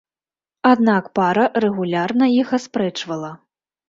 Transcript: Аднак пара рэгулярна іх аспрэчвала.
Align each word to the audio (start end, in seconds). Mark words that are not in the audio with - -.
Аднак 0.69 1.09
пара 1.19 1.43
рэгулярна 1.65 2.25
іх 2.41 2.47
аспрэчвала. 2.59 3.31